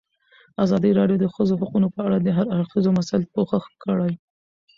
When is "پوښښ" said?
3.35-3.63